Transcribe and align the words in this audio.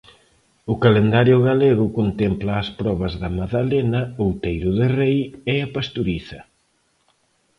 O 0.73 0.75
calendario 0.83 1.37
galego 1.49 1.85
contempla 1.99 2.53
as 2.63 2.69
probas 2.79 3.13
da 3.21 3.29
Madalena, 3.39 4.01
Outeiro 4.23 4.69
de 4.79 4.87
Rei 4.99 5.17
e 5.53 5.55
A 5.65 5.67
Pastoriza. 5.75 6.39